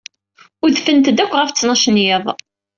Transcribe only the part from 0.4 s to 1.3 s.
Udfent-d